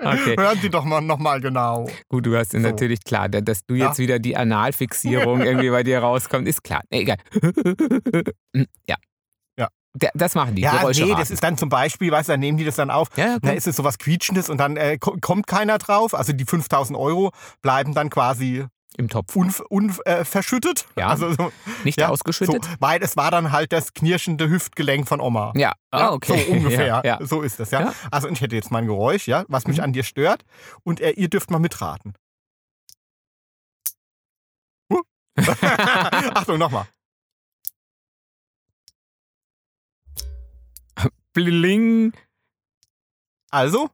[0.00, 1.86] okay, Hören Sie doch mal nochmal genau.
[2.08, 2.58] gut, du hast So.
[2.58, 3.88] natürlich klar, da- dass du Ja.
[3.88, 6.80] jetzt wieder die Analfixierung irgendwie bei dir rauskommt, ist klar.
[6.88, 7.18] Egal.
[8.88, 8.96] ja.
[10.14, 11.04] Das machen die Ja, Geräusche.
[11.04, 13.08] nee, das ist dann zum Beispiel, weißt du, dann nehmen die das dann auf.
[13.16, 13.58] ja, ja, Da komm.
[13.58, 16.14] ist es sowas Quietschendes und dann äh, ko- kommt keiner drauf.
[16.14, 18.64] Also die 5000 Euro bleiben dann quasi
[18.96, 19.34] im Topf.
[19.34, 21.00] unv- unv- äh.
[21.00, 21.08] Ja.
[21.08, 21.50] Also so,
[21.84, 22.64] Nicht ja, ausgeschüttet?
[22.64, 25.52] So, weil es war dann halt das knirschende Hüftgelenk von Oma.
[25.56, 26.44] Ja, ah, okay.
[26.46, 27.02] So ungefähr.
[27.04, 27.18] Ja.
[27.20, 27.80] So ist das, ja.
[27.80, 27.94] Ja.
[28.12, 29.84] Also ich hätte jetzt mein Geräusch, ja, was mich Mhm.
[29.84, 30.44] an dir stört.
[30.84, 32.14] Und äh, ihr dürft mal mitraten.
[34.92, 35.02] Huh.
[36.34, 36.86] Achtung, nochmal.
[41.32, 42.12] Bling.
[43.50, 43.90] Also,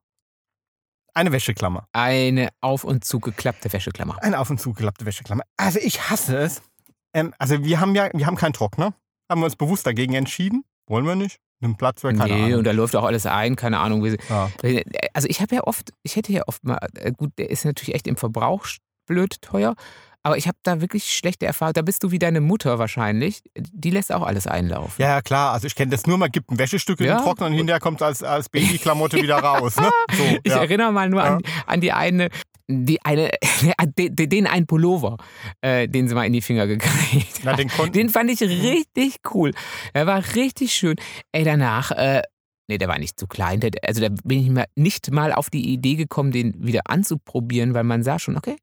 [1.17, 1.89] eine Wäscheklammer.
[1.93, 4.23] Eine auf und zugeklappte Wäscheklammer.
[4.23, 5.45] Eine auf und zugeklappte Wäscheklammer.
[5.57, 6.61] Also ich hasse es.
[7.15, 8.93] Ähm, also wir haben ja, wir haben keinen Trockner.
[9.31, 10.65] Haben wir uns bewusst dagegen entschieden.
[10.87, 11.39] Wollen wir nicht.
[11.61, 12.59] Nimm Platz, wäre keine nee, Ahnung.
[12.59, 14.05] und da läuft auch alles ein, keine Ahnung.
[14.05, 14.51] Wie sie, Ja.
[15.15, 17.95] Also ich habe ja oft, ich hätte ja oft mal, äh, gut, der ist natürlich
[17.95, 18.67] echt im Verbrauch
[19.07, 19.75] blöd teuer,
[20.27, 21.75] aber ich habe da wirklich schlechte Erfahrungen.
[21.75, 23.43] Da bist du wie deine Mutter wahrscheinlich.
[23.57, 24.95] Die lässt auch alles einlaufen.
[25.01, 25.53] Ja, ja, klar.
[25.53, 27.19] Also ich kenne das nur, man gibt ein Wäschestück in Ja.
[27.19, 29.77] den Trockner und hinterher kommt es als, als Babyklamotte wieder raus.
[29.77, 29.89] Ne?
[30.17, 30.59] So, Ich ja.
[30.63, 32.29] erinnere mal nur an, an die eine,
[32.69, 33.31] die eine,
[33.97, 35.17] den, einen Pullover,
[35.61, 37.61] äh, den sie mal in die Finger gekriegt Na, hat.
[37.61, 39.53] den Den fand ich richtig cool.
[39.93, 40.97] Er war richtig schön.
[41.31, 42.23] Ey, danach, äh,
[42.69, 43.61] nee, der war nicht zu klein.
[43.61, 47.75] Der, also da bin ich mal nicht mal auf die Idee gekommen, den wieder anzuprobieren,
[47.75, 48.57] weil man sah schon, okay,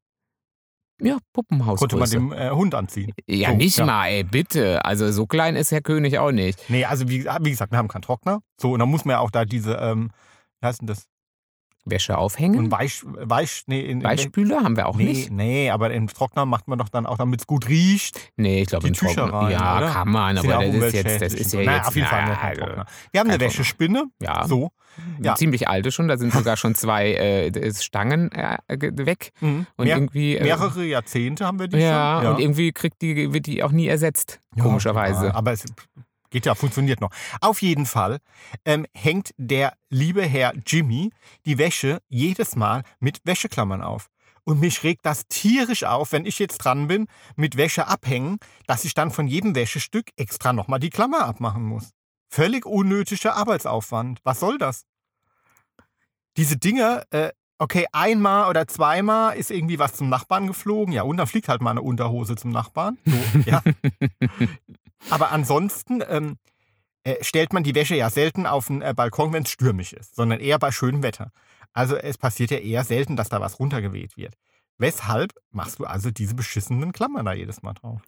[1.00, 1.80] ja, Puppenhaus.
[1.80, 3.12] konnte man dem äh, Hund anziehen.
[3.26, 3.86] Ja, So, nicht ja.
[3.86, 4.84] mal, ey, bitte.
[4.84, 6.58] Also so klein ist Herr König auch nicht.
[6.68, 8.40] Nee, also wie, wie gesagt, wir haben keinen Trockner.
[8.60, 10.10] So, und dann muss man ja auch da diese, ähm,
[10.60, 11.06] wie heißt denn das?
[11.84, 12.58] Wäsche aufhängen.
[12.58, 15.30] Und Weich, Weich, nee, in, in, Beispiele haben wir auch nee, nicht.
[15.30, 18.32] nee, aber im Trockner macht man doch dann auch, damit es gut riecht.
[18.36, 19.08] Nee, ich glaube Trocken.
[19.14, 19.90] Tücher rein, Ja, oder?
[19.90, 21.60] kann man, ja aber das ist jetzt, das ist ja.
[21.60, 21.88] Naja, jetzt.
[21.88, 22.86] auf jeden Fall na, noch kein also, Trockner.
[23.12, 23.52] Wir haben eine Trockner.
[23.58, 24.04] Wäschespinne.
[24.22, 24.70] Ja, So.
[25.18, 25.34] eine Ja.
[25.34, 26.08] ziemlich alte schon.
[26.08, 29.32] Da sind sogar schon zwei äh, Stangen äh, weg.
[29.40, 29.66] Mhm.
[29.76, 30.36] Und Mehr, irgendwie.
[30.36, 32.32] Äh, mehrere Jahrzehnte haben wir die ja, schon.
[32.34, 34.40] und irgendwie kriegt die, wird die auch nie ersetzt.
[34.56, 35.26] Ja, komischerweise.
[35.26, 35.64] ja, aber es
[36.34, 37.10] geht ja, funktioniert noch.
[37.40, 38.18] Auf jeden Fall
[38.64, 41.12] ähm, hängt der liebe Herr Jimmy
[41.46, 44.08] die Wäsche jedes Mal mit Wäscheklammern auf.
[44.42, 48.84] Und mich regt das tierisch auf, wenn ich jetzt dran bin, mit Wäsche abhängen, dass
[48.84, 51.92] ich dann von jedem Wäschestück extra nochmal die Klammer abmachen muss.
[52.28, 54.18] Völlig unnötiger Arbeitsaufwand.
[54.24, 54.86] Was soll das?
[56.36, 60.92] Diese Dinger, äh, okay, einmal oder zweimal ist irgendwie was zum Nachbarn geflogen.
[60.92, 62.98] Ja, und dann fliegt halt mal eine Unterhose zum Nachbarn.
[63.06, 63.62] So, ja.
[65.10, 66.36] Aber ansonsten ähm,
[67.04, 70.16] äh, stellt man die Wäsche ja selten auf den äh, Balkon, wenn es stürmisch ist,
[70.16, 71.30] sondern eher bei schönem Wetter.
[71.72, 74.34] Also es passiert ja eher selten, dass da was runtergeweht wird.
[74.78, 78.00] Weshalb machst du also diese beschissenen Klammern da jedes Mal drauf?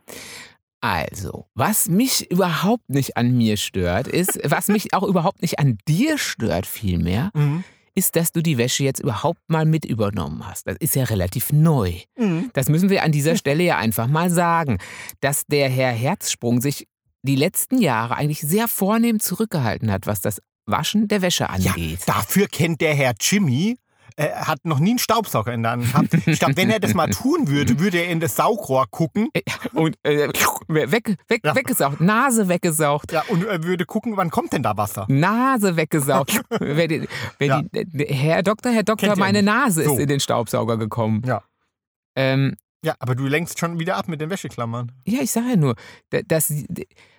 [0.80, 5.78] Also, was mich überhaupt nicht an mir stört, ist, was mich auch überhaupt nicht an
[5.88, 7.64] dir stört, vielmehr, Mhm.
[7.96, 10.66] Ist, dass du die Wäsche jetzt überhaupt mal mit übernommen hast.
[10.68, 11.94] Das ist ja relativ neu.
[12.16, 12.50] Mhm.
[12.52, 14.78] Das müssen wir an dieser Stelle ja einfach mal sagen,
[15.20, 16.86] dass der Herr Herzsprung sich
[17.22, 22.00] die letzten Jahre eigentlich sehr vornehm zurückgehalten hat, was das Waschen der Wäsche Ja, angeht.
[22.06, 23.76] dafür kennt der Herr Jimmy,
[24.16, 26.14] äh, hat noch nie einen Staubsauger in der Hand gehabt.
[26.26, 29.28] Ich glaube, wenn er das mal tun würde, würde er in das Saugrohr gucken
[29.74, 30.28] Und äh,
[30.68, 31.54] weg, weg, Ja.
[31.54, 33.12] weggesaugt, Nase weggesaugt.
[33.12, 35.04] ja, und äh, würde gucken, wann kommt denn da Wasser.
[35.08, 36.40] Nase weggesaugt.
[36.60, 37.62] Wer die, wer Ja.
[37.62, 39.42] die, Herr Doktor, Herr Doktor, Kennt meine.
[39.42, 39.98] Nase ist So.
[39.98, 41.22] in den Staubsauger gekommen.
[41.26, 41.42] Ja.
[42.16, 44.92] Ähm, Ja, aber du lenkst schon wieder ab mit den Wäscheklammern.
[45.06, 45.74] Ja, ich sage ja nur,
[46.10, 46.52] da- dass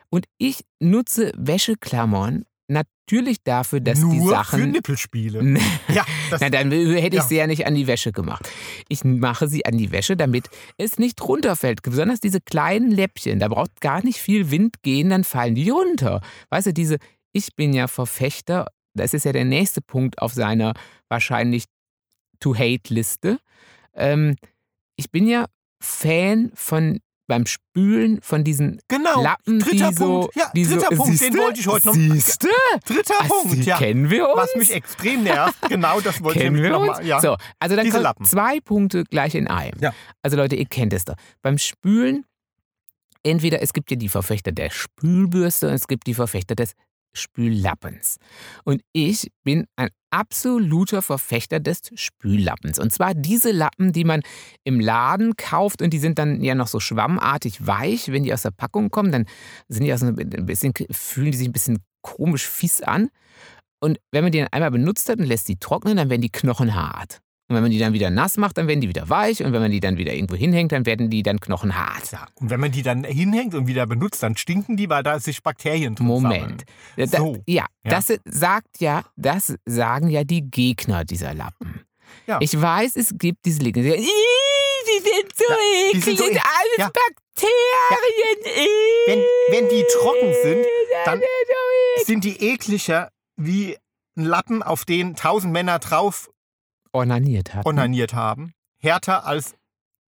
[0.09, 5.41] und ich nutze Wäscheklammern natürlich dafür, dass Nur die für Sachen Nippelspiele.
[5.43, 5.59] Nee.
[5.93, 7.23] Ja, das, Na, dann hätte ich Ja.
[7.23, 8.49] sie ja nicht an die Wäsche gemacht.
[8.89, 11.81] Ich mache sie an die Wäsche, damit es nicht runterfällt.
[11.81, 16.21] Besonders diese kleinen Läppchen, da braucht gar nicht viel Wind gehen, dann fallen die runter.
[16.49, 16.97] Weißt du, diese,
[17.31, 20.73] ich bin ja Verfechter, das ist ja der nächste Punkt auf seiner
[21.09, 21.65] wahrscheinlich
[22.39, 23.39] To-Hate-Liste.
[23.93, 24.35] Ähm,
[24.95, 25.45] ich bin ja
[25.81, 29.21] Fan von beim Spülen von diesen genau.
[29.21, 30.35] Lappen, dritter die so, Punkt.
[30.35, 31.37] Ja, die so, dritter Punkt, den Siehste?
[31.37, 31.93] wollte ich heute noch.
[31.93, 32.47] Siehste?
[32.85, 33.77] Dritter Ach, Punkt, ja.
[33.77, 34.37] kennen wir uns?
[34.37, 36.87] Was mich extrem nervt, genau das wollte Kennen ich wir uns?
[36.87, 37.05] noch mal.
[37.05, 37.19] Ja.
[37.21, 38.25] So, also dann Diese Lappen.
[38.25, 39.77] zwei Punkte gleich in einem.
[39.79, 39.93] Ja.
[40.23, 41.15] Also Leute, ihr kennt es doch.
[41.41, 42.25] Beim Spülen,
[43.23, 46.73] entweder es gibt ja die Verfechter der Spülbürste und es gibt die Verfechter des
[47.17, 48.17] Spüllappens.
[48.63, 52.79] Und ich bin ein absoluter Verfechter des Spüllappens.
[52.79, 54.21] Und zwar diese Lappen, die man
[54.63, 58.11] im Laden kauft und die sind dann ja noch so schwammartig weich.
[58.11, 59.25] Wenn die aus der Packung kommen, dann
[59.67, 63.09] sind die auch so ein bisschen, fühlen die sich ein bisschen komisch fies an.
[63.79, 66.31] Und wenn man die dann einmal benutzt hat und lässt die trocknen, dann werden die
[66.31, 67.21] Knochen hart.
[67.49, 69.41] Und wenn man die dann wieder nass macht, dann werden die wieder weich.
[69.43, 72.11] Und wenn man die dann wieder irgendwo hinhängt, dann werden die dann knochenhart.
[72.11, 75.17] Ja, und wenn man die dann hinhängt und wieder benutzt, dann stinken die, weil da
[75.19, 76.65] sich Bakterien drin Moment.
[76.97, 77.37] Da, So.
[77.47, 77.91] ja, Ja.
[77.91, 81.83] das sagt ja, das sagen ja die Gegner dieser Lappen.
[82.25, 82.39] Ja.
[82.41, 83.91] Ich weiß, es gibt diese Legende.
[83.91, 85.57] Die sagen, "Ih, die sind so Ja,
[85.93, 86.91] die eklig, sind so eklig." alles Ja.
[86.91, 88.77] Bakterien.
[89.07, 89.19] Wenn,
[89.51, 90.65] wenn die trocken sind,
[91.05, 91.21] dann
[92.05, 93.77] sind die ekliger wie
[94.17, 96.29] ein Lappen, auf den tausend Männer drauf
[96.97, 97.65] Onaniert hat.
[97.65, 98.53] onaniert haben.
[98.77, 99.55] Härter als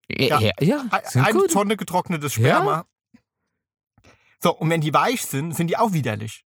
[0.10, 1.52] Ja, ja, ja eine gut.
[1.52, 2.86] Tonne getrocknetes Sperma.
[4.41, 6.43] So, und wenn die weich sind, sind die auch widerlich.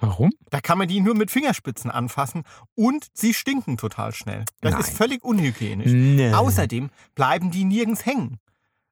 [0.00, 0.30] Warum?
[0.50, 2.44] Da kann man die nur mit Fingerspitzen anfassen
[2.74, 4.44] und sie stinken total schnell.
[4.60, 4.80] Das Nein.
[4.80, 5.92] ist völlig unhygienisch.
[5.92, 6.32] Nee.
[6.32, 8.38] Außerdem bleiben die nirgends hängen.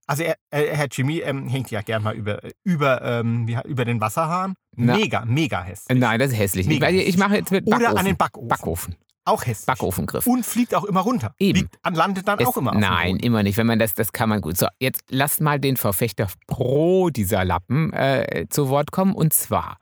[0.07, 3.85] Also er, äh, Herr Jimmy ähm, hängt ja gern mal über, über, ähm, wie, über
[3.85, 4.55] den Wasserhahn.
[4.75, 4.97] Na.
[4.97, 5.99] Mega, mega hässlich.
[5.99, 6.67] Nein, das ist hässlich.
[6.67, 7.19] Mega ich hässlich.
[7.19, 7.87] mache jetzt mit Backofen.
[7.91, 8.49] Oder an den Backofen.
[8.49, 8.97] Backofen.
[9.29, 9.67] Auch hässlich.
[9.67, 10.27] Backofengriff.
[10.27, 11.35] Und fliegt auch immer runter.
[11.39, 11.61] Eben.
[11.61, 13.57] Liegt, an- landet dann Es- auch immer Nein, immer nicht.
[13.59, 14.57] Wenn man das, das kann man gut.
[14.57, 19.15] So, jetzt lasst mal den Verfechter pro dieser Lappen äh, zu Wort kommen.
[19.15, 19.79] Und zwar,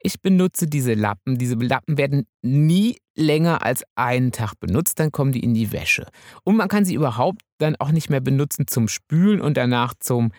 [0.00, 1.38] ich benutze diese Lappen.
[1.38, 6.06] Diese Lappen werden nie länger als einen Tag benutzt, dann kommen die in die Wäsche.
[6.44, 10.32] Und man kann sie überhaupt dann auch nicht mehr benutzen zum Spülen und danach zum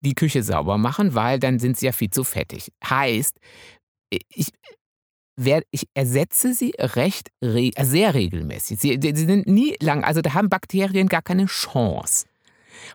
[0.00, 2.72] die Küche sauber machen, weil dann sind sie ja viel zu fettig.
[2.88, 3.38] Heißt,
[4.10, 4.48] ich,
[5.36, 8.80] wer, ich ersetze sie recht re sehr regelmäßig.
[8.80, 12.26] Sie, sie sind nie lang, also da haben Bakterien gar keine Chance.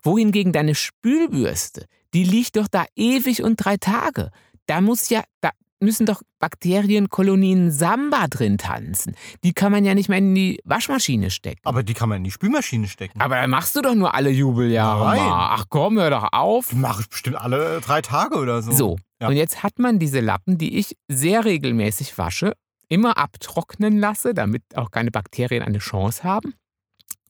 [0.04, 4.32] Wohingegen deine Spülbürste, die liegt doch da ewig und drei Tage.
[4.66, 9.16] Da muss ja, da müssen doch Bakterienkolonien Samba drin tanzen.
[9.44, 11.62] Die kann man ja nicht mehr in die Waschmaschine stecken.
[11.64, 13.20] Aber die kann man in die Spülmaschine stecken.
[13.20, 15.18] Aber dann machst du doch nur alle Jubeljahre Nein.
[15.28, 15.50] mal.
[15.54, 16.70] Ach komm, hör doch auf.
[16.70, 18.72] Die mache ich bestimmt alle drei Tage oder so.
[18.72, 19.28] So, Ja.
[19.28, 22.54] und jetzt hat man diese Lappen, die ich sehr regelmäßig wasche,
[22.88, 26.54] immer abtrocknen lasse, damit auch keine Bakterien eine Chance haben.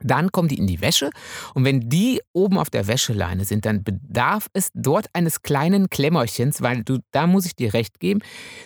[0.03, 1.09] Dann kommen die in die Wäsche
[1.53, 6.61] und wenn die oben auf der Wäscheleine sind, dann bedarf es dort eines kleinen Klemmerchens,
[6.61, 8.19] weil du, da muss ich dir recht geben,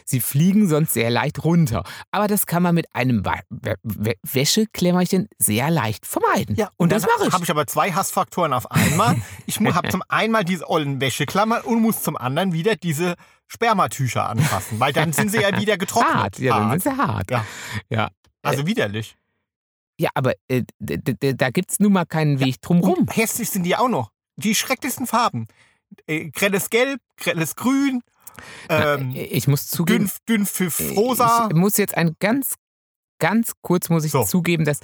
[0.05, 1.83] sie fliegen sonst sehr leicht runter.
[2.11, 6.55] Aber das kann man mit einem Wa- Wä- Wä- Wäscheklemmerchen sehr leicht vermeiden.
[6.55, 7.33] Ja, und das dann mache ich.
[7.33, 9.15] habe ich aber zwei Hassfaktoren auf einmal.
[9.45, 13.15] Ich habe zum einen diese ollen Wäscheklammern und muss zum anderen wieder diese
[13.47, 16.13] Spermatücher anfassen, weil dann sind sie ja wieder getrocknet.
[16.15, 16.81] hart, ja, dann Hart.
[16.81, 17.31] sind sie hart.
[17.31, 17.45] Ja.
[17.89, 18.09] ja.
[18.41, 19.15] Also widerlich.
[19.97, 23.08] Ja, aber äh, da gibt es nun mal keinen Weg drumrum.
[23.10, 24.12] Hässlich sind die auch noch.
[24.36, 25.47] Die schrecklichsten Farben.
[26.08, 28.01] Äh, grelles Gelb, grelles Grün,
[28.69, 31.47] ähm, ich muss zugeben, dünn, dünn Pfiff rosa.
[31.49, 32.55] ich muss jetzt ein ganz,
[33.19, 34.23] ganz kurz muss ich So.
[34.23, 34.79] zugeben, dass,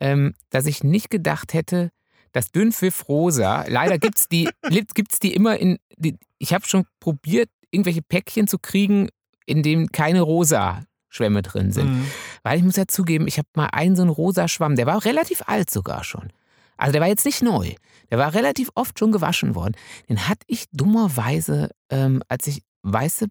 [0.00, 1.90] ähm, dass ich nicht gedacht hätte,
[2.32, 4.48] dass Dünnpfiff rosa, leider gibt es die,
[4.94, 9.08] gibt's die immer in, die, ich habe schon probiert, irgendwelche Päckchen zu kriegen,
[9.46, 11.90] in denen keine rosa Schwämme drin sind.
[11.90, 12.10] Mhm.
[12.42, 15.04] Weil ich muss ja zugeben, ich habe mal einen so einen rosa Schwamm, der war
[15.04, 16.32] relativ alt sogar schon.
[16.76, 17.72] Also der war jetzt nicht neu.
[18.10, 19.74] Der war relativ oft schon gewaschen worden.
[20.08, 23.26] Den hatte ich dummerweise, ähm, als ich weiße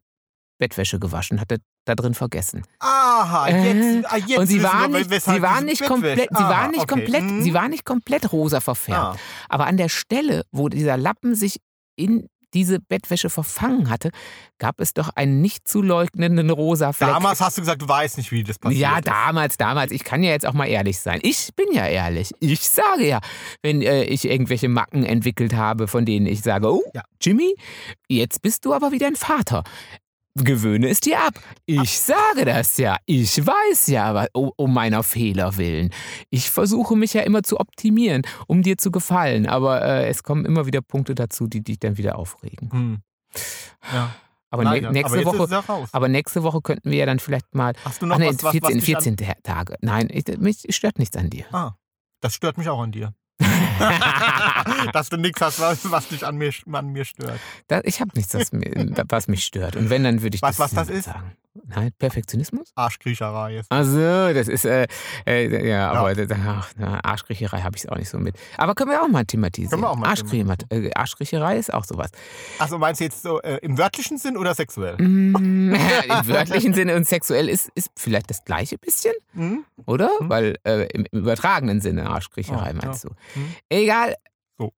[0.60, 2.64] Bettwäsche gewaschen hatte, da drin vergessen.
[2.80, 6.38] Aha, Äh, jetzt, ah, jetzt Und sie waren wir, nicht, sie waren nicht komplett, Bettwäsche-
[6.38, 6.94] sie waren nicht okay.
[6.96, 7.42] komplett, Mhm.
[7.44, 9.18] sie waren nicht komplett rosa verfärbt.
[9.18, 9.22] Ah.
[9.50, 11.58] Aber an der Stelle, wo dieser Lappen sich
[11.96, 14.12] in diese Bettwäsche verfangen hatte,
[14.58, 17.10] gab es doch einen nicht zu leugnenden rosa Fleck.
[17.10, 19.08] Damals hast du gesagt, du weißt nicht, wie das passiert Ja, ist.
[19.08, 19.92] damals, damals.
[19.92, 21.20] Ich kann ja jetzt auch mal ehrlich sein.
[21.24, 22.32] Ich bin ja ehrlich.
[22.40, 23.20] Ich sage ja,
[23.62, 27.04] wenn äh, ich irgendwelche Macken entwickelt habe, von denen ich sage, oh, Ja.
[27.22, 27.56] Jimmy,
[28.08, 29.64] jetzt bist du aber wieder ein Vater.
[30.44, 31.34] Gewöhne es dir ab.
[31.66, 32.98] Ich sage das ja.
[33.06, 35.92] Ich weiß ja, wa- um, um meiner Fehler willen.
[36.30, 39.48] Ich versuche mich ja immer zu optimieren, um dir zu gefallen.
[39.48, 42.72] Aber äh, es kommen immer wieder Punkte dazu, die dich dann wieder aufregen.
[42.72, 42.98] Hm.
[43.94, 44.16] Ja.
[44.50, 44.92] Aber, Leider.
[44.92, 45.88] nächste aber Woche.
[45.92, 47.74] Aber nächste Woche könnten wir ja dann vielleicht mal.
[47.84, 49.76] Hast du noch Ach nee, was, was, 14, was dich 14 Tage.
[49.82, 51.44] Nein, ich, mich stört nichts an dir.
[51.52, 51.74] Ah,
[52.22, 53.14] das stört mich auch an dir.
[54.94, 57.40] Dass du nichts hast, was, was dich an mir, an mir stört.
[57.68, 59.76] Da, ich habe nichts, was mich stört.
[59.76, 61.06] Und wenn, dann würde ich Was- das was das ist?
[61.06, 61.32] sagen.
[61.66, 62.72] Nein, Perfektionismus?
[62.76, 63.72] Arschkriecherei ist.
[63.72, 63.98] Also,
[64.34, 64.88] das ist, äh,
[65.26, 66.14] äh, ja, aber
[66.46, 68.36] ach, na, Arschkriecherei habe ich auch nicht so mit.
[68.58, 69.70] Aber können wir auch mal thematisieren.
[69.72, 72.12] Können wir auch mal Arschkriecher- äh, Arschkriecherei ist auch sowas.
[72.60, 74.96] Also meinst du jetzt so äh, im wörtlichen Sinn oder sexuell?
[74.98, 79.66] Mm, Im wörtlichen Sinne und sexuell ist, ist vielleicht das gleiche bisschen, Mhm.
[79.86, 80.10] oder?
[80.20, 80.30] Mhm.
[80.30, 83.10] Weil äh, im, im übertragenen Sinne Arschkriecherei Ah, meinst du.
[83.36, 83.56] Mhm.
[83.70, 84.16] Egal.
[84.58, 84.74] So.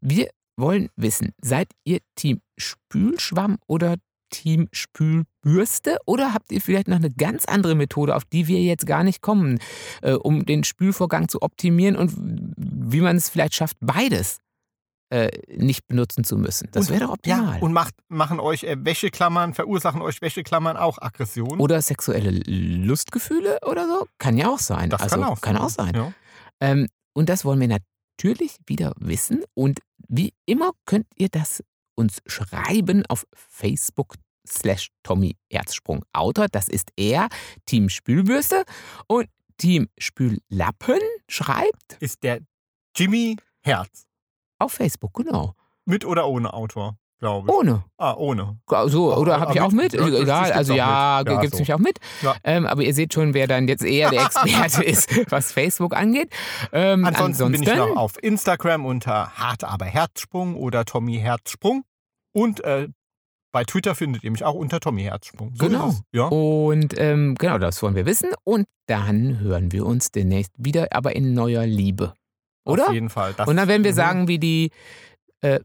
[0.00, 3.96] Wir wollen wissen, seid ihr Team Spülschwamm oder
[4.30, 8.86] Team Spülbürste oder habt ihr vielleicht noch eine ganz andere Methode, auf die wir jetzt
[8.86, 9.58] gar nicht kommen,
[10.02, 12.14] äh, um den Spülvorgang zu optimieren und
[12.56, 14.38] wie man es vielleicht schafft, beides
[15.10, 16.68] äh, nicht benutzen zu müssen?
[16.72, 17.56] Das wäre doch optimal.
[17.56, 21.60] Ja, und macht, machen euch äh, Wäscheklammern, verursachen euch Wäscheklammern auch Aggression?
[21.60, 24.06] oder sexuelle Lustgefühle oder so?
[24.18, 24.90] Kann ja auch sein.
[24.90, 25.42] das also, kann auch sein.
[25.42, 25.94] Kann auch sein.
[25.94, 26.12] Ja.
[26.60, 29.42] Ähm, und das wollen wir natürlich wieder wissen.
[29.54, 31.62] Und wie immer könnt ihr das
[32.00, 34.14] uns schreiben auf Facebook
[34.48, 36.46] slash Tommy Erzsprung Autor.
[36.50, 37.28] Das ist er,
[37.66, 38.64] Team Spülbürste.
[39.06, 42.40] Und Team Spüllappen schreibt Ist der
[42.96, 44.06] Jimmy Herz.
[44.58, 45.54] auf Facebook, genau.
[45.84, 47.54] Mit oder ohne Autor, glaube ich.
[47.54, 47.84] Ohne.
[47.98, 48.58] Ah, ohne.
[48.86, 49.92] So, oder ah, habe ich auch mit?
[49.92, 50.14] mit?
[50.14, 51.22] Egal, also ja.
[51.22, 51.58] Ja, gibt es so.
[51.58, 51.98] mich auch mit.
[52.22, 52.36] Ja.
[52.42, 56.30] Ähm, aber ihr seht schon, wer dann jetzt eher der Experte ist, was Facebook angeht.
[56.72, 61.84] Ähm, Ansonsten, bin ich noch auf Instagram unter Hart aber Herzsprung oder Tommy Herzsprung.
[62.32, 62.88] Und äh,
[63.52, 65.52] bei Twitter findet ihr mich auch unter Tommy Herzsprung.
[65.56, 65.94] So Genau.
[66.12, 66.24] Ja.
[66.28, 68.30] Und ähm, genau, das wollen wir wissen.
[68.44, 72.14] Und dann hören wir uns demnächst wieder, aber in neuer Liebe.
[72.64, 72.86] Oder?
[72.88, 73.34] Auf jeden Fall.
[73.34, 73.96] Das, Und dann werden wir Mhm.
[73.96, 74.70] sagen, wie die
[75.40, 75.58] äh,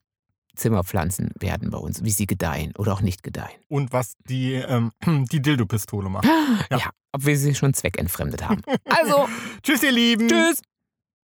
[0.55, 3.59] Zimmerpflanzen werden bei uns, wie sie gedeihen oder auch nicht gedeihen.
[3.67, 4.91] Und was die, ähm,
[5.31, 6.25] die Dildo-Pistole macht.
[6.71, 6.77] Ja.
[6.77, 6.89] Ja.
[7.11, 8.61] ob wir sie schon zweckentfremdet haben.
[8.85, 9.27] Also,
[9.63, 10.27] Tschüss, ihr Lieben.
[10.27, 10.61] tschüss!